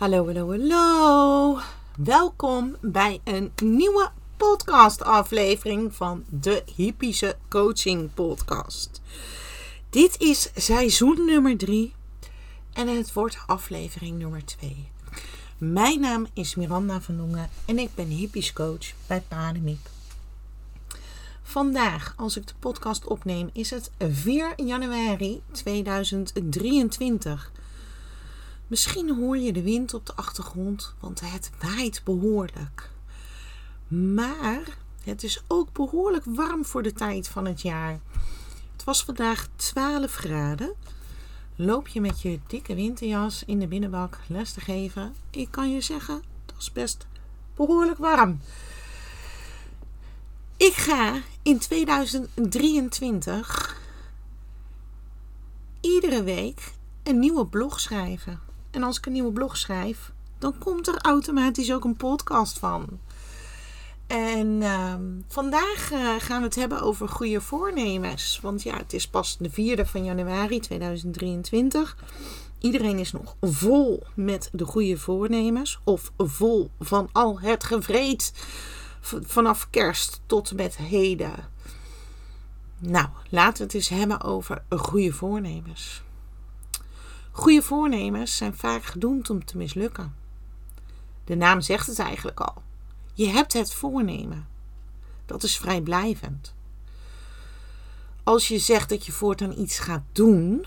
[0.00, 1.60] Hallo, hallo, hallo.
[1.98, 9.02] Welkom bij een nieuwe podcast-aflevering van de Hippische Coaching Podcast.
[9.90, 11.92] Dit is seizoen nummer 3
[12.72, 14.88] en het wordt aflevering nummer 2.
[15.58, 19.88] Mijn naam is Miranda van Dongen en ik ben hippies coach bij Pademiep.
[21.42, 27.52] Vandaag, als ik de podcast opneem, is het 4 januari 2023.
[28.70, 32.90] Misschien hoor je de wind op de achtergrond, want het waait behoorlijk.
[33.88, 34.62] Maar
[35.02, 38.00] het is ook behoorlijk warm voor de tijd van het jaar.
[38.72, 40.74] Het was vandaag 12 graden.
[41.56, 45.14] Loop je met je dikke winterjas in de binnenbak les te geven?
[45.30, 47.06] Ik kan je zeggen, dat is best
[47.56, 48.40] behoorlijk warm.
[50.56, 53.80] Ik ga in 2023
[55.80, 58.49] iedere week een nieuwe blog schrijven.
[58.70, 63.00] En als ik een nieuwe blog schrijf, dan komt er automatisch ook een podcast van.
[64.06, 68.38] En ehm, vandaag uh, gaan we het hebben over goede voornemens.
[68.42, 71.96] Want ja, het is pas de 4e van januari 2023.
[72.58, 75.80] Iedereen is nog vol met de goede voornemens.
[75.84, 78.32] Of vol van al het gevreed
[79.00, 81.34] vanaf kerst tot met heden.
[82.78, 86.02] Nou, laten we het eens hebben over goede voornemens.
[87.30, 90.14] Goede voornemens zijn vaak gedoemd om te mislukken.
[91.24, 92.62] De naam zegt het eigenlijk al.
[93.14, 94.48] Je hebt het voornemen.
[95.26, 96.54] Dat is vrijblijvend.
[98.22, 100.66] Als je zegt dat je voortaan iets gaat doen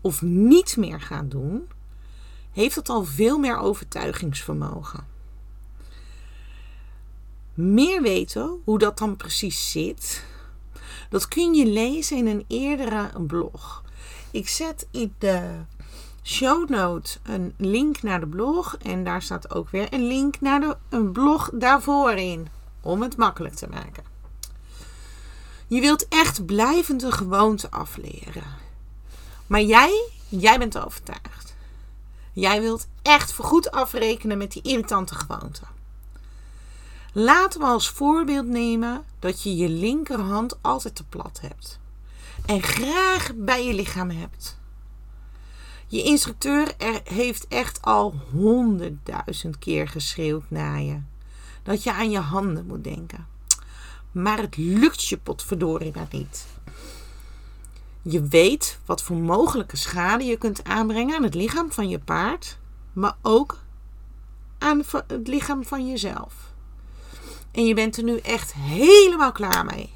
[0.00, 1.68] of niet meer gaat doen,
[2.52, 5.06] heeft het al veel meer overtuigingsvermogen.
[7.54, 10.24] Meer weten hoe dat dan precies zit,
[11.08, 13.84] dat kun je lezen in een eerdere blog.
[14.30, 15.64] Ik zet in de
[16.26, 18.76] show notes een link naar de blog.
[18.82, 22.48] En daar staat ook weer een link naar de, een blog daarvoor in.
[22.80, 24.04] Om het makkelijk te maken.
[25.66, 28.44] Je wilt echt blijvend een gewoonte afleren.
[29.46, 31.56] Maar jij, jij bent overtuigd.
[32.32, 35.62] Jij wilt echt voorgoed afrekenen met die irritante gewoonte.
[37.12, 41.78] Laten we als voorbeeld nemen dat je je linkerhand altijd te plat hebt.
[42.46, 44.58] En graag bij je lichaam hebt.
[45.88, 51.00] Je instructeur er heeft echt al honderdduizend keer geschreeuwd naar je.
[51.62, 53.26] Dat je aan je handen moet denken.
[54.12, 56.46] Maar het lukt je potverdorie maar niet.
[58.02, 62.58] Je weet wat voor mogelijke schade je kunt aanbrengen aan het lichaam van je paard,
[62.92, 63.58] maar ook
[64.58, 66.34] aan het lichaam van jezelf.
[67.50, 69.92] En je bent er nu echt helemaal klaar mee.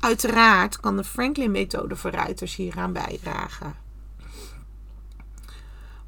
[0.00, 3.81] Uiteraard kan de Franklin-methode voor ruiters hieraan bijdragen.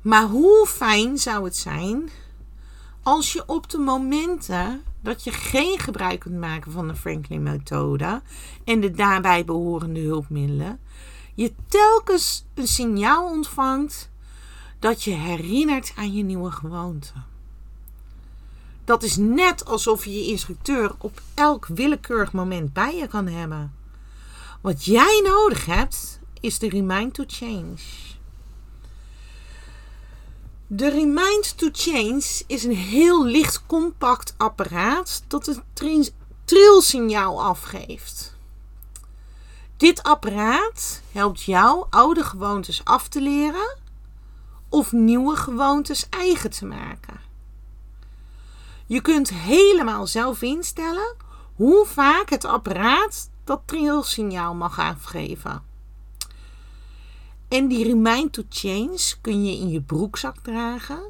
[0.05, 2.11] Maar hoe fijn zou het zijn
[3.03, 8.23] als je op de momenten dat je geen gebruik kunt maken van de Franklin-methode
[8.65, 10.81] en de daarbij behorende hulpmiddelen,
[11.35, 14.11] je telkens een signaal ontvangt
[14.79, 17.13] dat je herinnert aan je nieuwe gewoonte.
[18.85, 23.75] Dat is net alsof je je instructeur op elk willekeurig moment bij je kan hebben.
[24.61, 28.14] Wat jij nodig hebt, is de Remind to Change.
[30.77, 35.63] De Remind to Change is een heel licht compact apparaat dat een
[36.45, 38.37] trilsignaal afgeeft.
[39.77, 43.77] Dit apparaat helpt jou oude gewoontes af te leren
[44.69, 47.21] of nieuwe gewoontes eigen te maken.
[48.87, 51.17] Je kunt helemaal zelf instellen
[51.55, 55.74] hoe vaak het apparaat dat trilsignaal mag afgeven.
[57.49, 61.01] En die Remind to Change kun je in je broekzak dragen,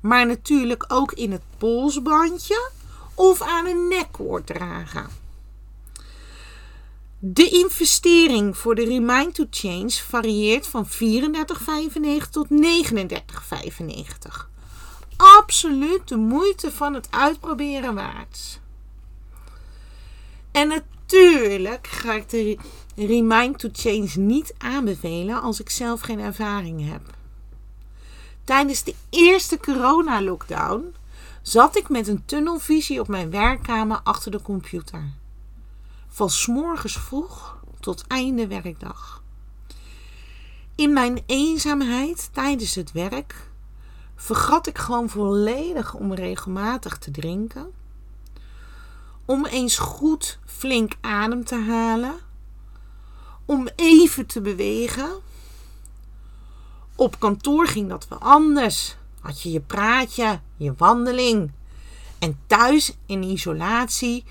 [0.00, 2.70] maar natuurlijk ook in het polsbandje
[3.14, 5.06] of aan een nekkoord dragen.
[7.18, 10.92] De investering voor de Remind to Change varieert van 34,95
[12.30, 14.52] tot 39,95.
[15.16, 18.60] Absoluut de moeite van het uitproberen waard.
[20.52, 22.58] En natuurlijk ga ik de
[22.96, 27.02] Remind to Change niet aanbevelen als ik zelf geen ervaring heb.
[28.44, 30.94] Tijdens de eerste corona-lockdown
[31.42, 35.12] zat ik met een tunnelvisie op mijn werkkamer achter de computer.
[36.08, 39.22] Van morgens vroeg tot einde werkdag.
[40.74, 43.50] In mijn eenzaamheid tijdens het werk
[44.16, 47.66] vergat ik gewoon volledig om regelmatig te drinken.
[49.24, 52.14] Om eens goed flink adem te halen
[53.46, 55.10] om even te bewegen.
[56.96, 58.96] Op kantoor ging dat wel anders.
[59.20, 61.52] had je je praatje, je wandeling.
[62.18, 64.24] En thuis in isolatie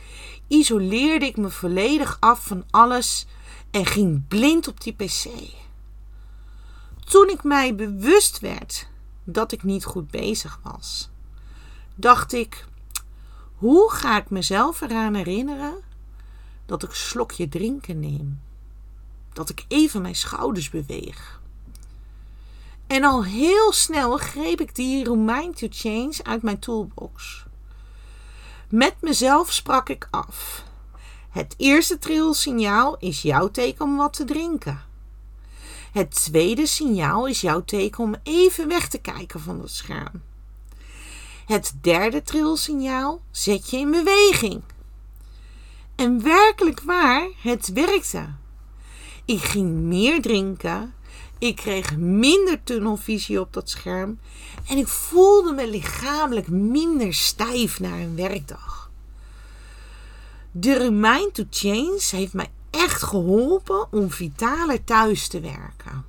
[0.48, 3.26] isoleerde ik me volledig af van alles
[3.72, 5.26] en ging blind op die pc.
[7.04, 8.88] Toen ik mij bewust werd
[9.24, 11.10] dat ik niet goed bezig was,
[11.96, 12.66] dacht ik:
[13.56, 15.76] hoe ga ik mezelf eraan herinneren
[16.66, 18.40] dat ik slokje drinken neem?
[19.34, 21.42] Dat ik even mijn schouders beweeg.
[22.88, 27.46] En al heel snel greep ik die Remind to Change uit mijn toolbox.
[28.70, 30.64] Met mezelf sprak ik af.
[31.30, 34.82] Het eerste trilsignaal is jouw teken om wat te drinken.
[35.92, 40.24] Het tweede signaal is jouw teken om even weg te kijken van het scherm.
[41.46, 44.62] Het derde trilsignaal zet je in beweging.
[45.96, 48.30] En werkelijk waar, het werkte.
[49.26, 50.94] Ik ging meer drinken.
[51.38, 54.20] Ik kreeg minder tunnelvisie op dat scherm.
[54.68, 58.92] En ik voelde me lichamelijk minder stijf na een werkdag.
[60.52, 66.06] De Remind to Change heeft mij echt geholpen om vitaler thuis te werken.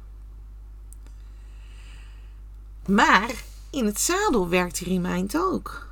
[2.87, 5.87] Maar in het zadel werkt Remind ook.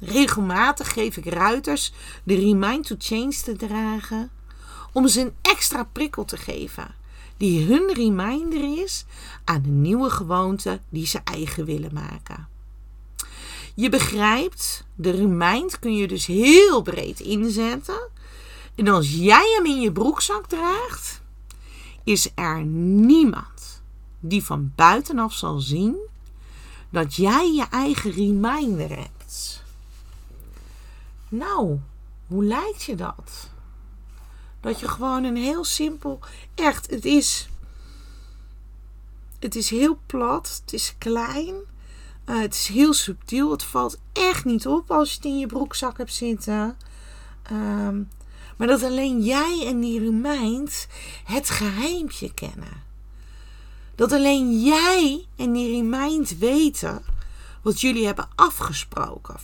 [0.00, 1.92] Regelmatig geef ik ruiters
[2.24, 4.30] de Remind to Change te dragen
[4.92, 6.94] om ze een extra prikkel te geven,
[7.36, 9.04] die hun reminder is
[9.44, 12.48] aan de nieuwe gewoonte die ze eigen willen maken.
[13.74, 18.08] Je begrijpt, de remind kun je dus heel breed inzetten.
[18.74, 21.20] En als jij hem in je broekzak draagt,
[22.04, 23.82] is er niemand
[24.20, 25.96] die van buitenaf zal zien
[26.90, 29.62] dat jij je eigen reminder hebt.
[31.28, 31.78] Nou,
[32.26, 33.50] hoe lijkt je dat?
[34.60, 36.18] Dat je gewoon een heel simpel,
[36.54, 37.48] echt, het is,
[39.38, 41.54] het is heel plat, het is klein,
[42.26, 45.46] uh, het is heel subtiel, het valt echt niet op als je het in je
[45.46, 46.76] broekzak hebt zitten.
[47.52, 48.08] Um,
[48.56, 50.86] maar dat alleen jij en die remind
[51.24, 52.82] het geheimpje kennen.
[53.94, 57.02] Dat alleen jij en die remind weten
[57.62, 59.36] wat jullie hebben afgesproken.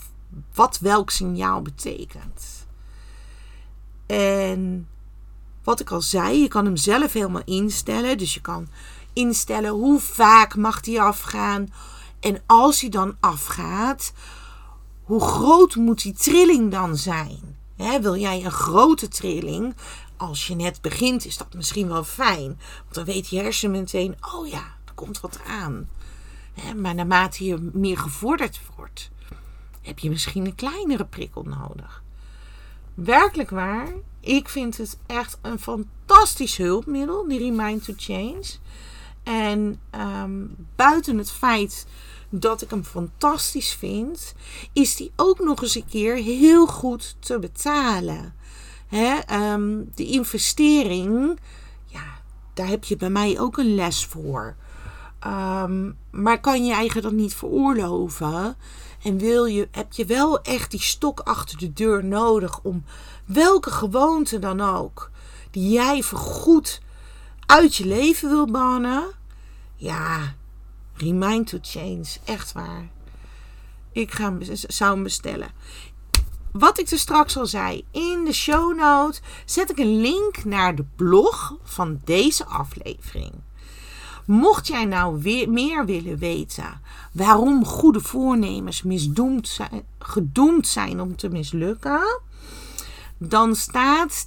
[0.55, 2.67] Wat welk signaal betekent.
[4.07, 4.89] En
[5.67, 8.19] wat ik al zei, je kan hem zelf helemaal instellen.
[8.19, 8.69] Dus je kan
[9.13, 11.73] instellen hoe vaak mag die afgaan.
[12.21, 14.13] En als hij dan afgaat,
[15.03, 17.57] hoe groot moet die trilling dan zijn?
[18.01, 19.75] wil jij een grote trilling?
[20.17, 22.59] Als je net begint, is dat misschien wel fijn.
[22.83, 25.89] Want dan weet je hersen meteen: oh ja, er komt wat aan.
[26.77, 29.11] maar naarmate je meer gevorderd wordt,
[29.83, 32.05] heb je misschien een kleinere prikkel nodig.
[32.97, 33.89] Werkelijk waar,
[34.21, 38.45] ik vind het echt een fantastisch hulpmiddel, die Remind to Change.
[39.23, 41.87] En um, buiten het feit
[42.29, 44.35] dat ik hem fantastisch vind,
[44.73, 48.35] is die ook nog eens een keer heel goed te betalen.
[48.87, 51.39] Hè, um, de investering,
[51.87, 52.21] ja,
[52.55, 54.57] daar heb je bij mij ook een les voor.
[55.27, 58.57] Um, maar kan je eigen dat niet veroorloven?
[59.03, 62.85] En wil je, heb je wel echt die stok achter de deur nodig om
[63.25, 65.11] welke gewoonte dan ook,
[65.51, 66.81] die jij vergoed
[67.47, 69.05] uit je leven wil bannen?
[69.77, 70.35] Ja,
[70.97, 72.07] Remind to change.
[72.25, 72.89] Echt waar.
[73.93, 75.51] Ik ga, zou hem bestellen.
[76.53, 80.75] Wat ik er straks al zei, in de show note zet ik een link naar
[80.75, 83.33] de blog van deze aflevering.
[84.27, 86.81] Mocht jij nou weer meer willen weten
[87.13, 92.21] waarom goede voornemens misdoemd zijn, gedoemd zijn om te mislukken,
[93.19, 94.27] dan staat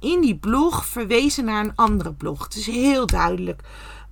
[0.00, 2.44] in die blog verwezen naar een andere blog.
[2.44, 3.62] Het is heel duidelijk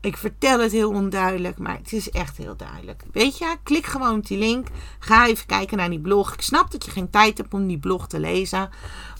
[0.07, 3.03] ik vertel het heel onduidelijk, maar het is echt heel duidelijk.
[3.13, 4.69] Weet je, klik gewoon op die link.
[4.99, 6.33] Ga even kijken naar die blog.
[6.33, 8.71] Ik snap dat je geen tijd hebt om die blog te lezen.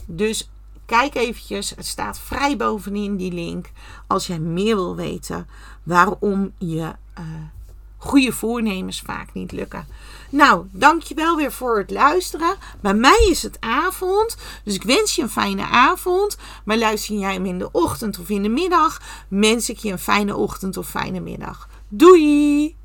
[0.05, 0.49] Dus
[0.87, 1.69] kijk eventjes.
[1.69, 3.71] Het staat vrij bovenin die link.
[4.07, 5.47] Als jij meer wil weten
[5.83, 7.25] waarom je uh,
[7.97, 9.87] goede voornemens vaak niet lukken.
[10.29, 12.55] Nou, dankjewel weer voor het luisteren.
[12.79, 16.37] Bij mij is het avond, dus ik wens je een fijne avond.
[16.65, 19.99] Maar luister jij hem in de ochtend of in de middag, wens ik je een
[19.99, 21.69] fijne ochtend of fijne middag.
[21.87, 22.75] Doei!